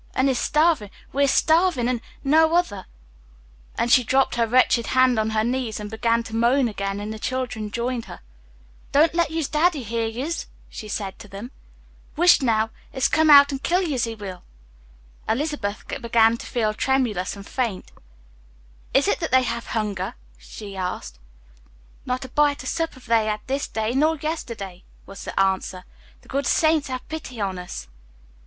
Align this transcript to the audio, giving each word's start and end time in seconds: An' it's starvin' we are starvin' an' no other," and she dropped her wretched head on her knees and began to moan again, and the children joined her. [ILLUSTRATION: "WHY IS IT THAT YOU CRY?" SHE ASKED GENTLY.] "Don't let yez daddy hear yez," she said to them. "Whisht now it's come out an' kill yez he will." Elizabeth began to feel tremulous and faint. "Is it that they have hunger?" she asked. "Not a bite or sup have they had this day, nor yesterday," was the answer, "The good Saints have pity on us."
An' 0.15 0.27
it's 0.29 0.39
starvin' 0.39 0.89
we 1.13 1.25
are 1.25 1.27
starvin' 1.27 1.87
an' 1.87 2.01
no 2.23 2.55
other," 2.55 2.87
and 3.75 3.91
she 3.91 4.03
dropped 4.03 4.33
her 4.33 4.47
wretched 4.47 4.87
head 4.87 5.19
on 5.19 5.29
her 5.29 5.43
knees 5.43 5.79
and 5.79 5.91
began 5.91 6.23
to 6.23 6.35
moan 6.35 6.67
again, 6.67 6.99
and 6.99 7.13
the 7.13 7.19
children 7.19 7.69
joined 7.69 8.05
her. 8.05 8.19
[ILLUSTRATION: 8.95 9.15
"WHY 9.31 9.37
IS 9.37 9.45
IT 9.45 9.51
THAT 9.51 9.75
YOU 9.75 9.85
CRY?" 9.85 9.89
SHE 9.91 9.91
ASKED 9.91 9.91
GENTLY.] 9.91 9.91
"Don't 9.91 9.91
let 9.91 9.91
yez 9.91 10.09
daddy 10.09 10.17
hear 10.17 10.23
yez," 10.23 10.45
she 10.71 10.87
said 10.89 11.19
to 11.19 11.27
them. 11.27 11.51
"Whisht 12.17 12.41
now 12.41 12.69
it's 12.91 13.07
come 13.07 13.29
out 13.29 13.51
an' 13.53 13.59
kill 13.59 13.81
yez 13.83 14.03
he 14.05 14.15
will." 14.15 14.41
Elizabeth 15.29 15.87
began 16.01 16.35
to 16.37 16.45
feel 16.47 16.73
tremulous 16.73 17.35
and 17.35 17.45
faint. 17.45 17.91
"Is 18.95 19.07
it 19.07 19.19
that 19.19 19.29
they 19.29 19.43
have 19.43 19.67
hunger?" 19.67 20.15
she 20.35 20.75
asked. 20.75 21.19
"Not 22.07 22.25
a 22.25 22.29
bite 22.29 22.63
or 22.63 22.65
sup 22.65 22.95
have 22.95 23.05
they 23.05 23.27
had 23.27 23.41
this 23.45 23.67
day, 23.67 23.91
nor 23.93 24.15
yesterday," 24.15 24.83
was 25.05 25.25
the 25.25 25.39
answer, 25.39 25.83
"The 26.21 26.27
good 26.27 26.47
Saints 26.47 26.87
have 26.87 27.07
pity 27.07 27.39
on 27.39 27.59
us." 27.59 27.87